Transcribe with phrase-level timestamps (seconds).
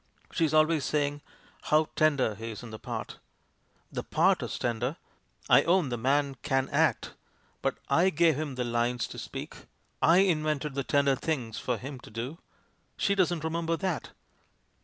[0.31, 1.21] She's always saying
[1.65, 3.19] how 'tender he is in the part.'
[3.91, 4.97] The part's tender!
[5.47, 7.13] I own the man can act,
[7.61, 9.67] but I gave him the lines m THE MAN WHO UNDERSTOOD WOMEN to speak!
[10.01, 12.39] I invented the tender things for him to do.
[12.97, 14.09] She doesn't remember that.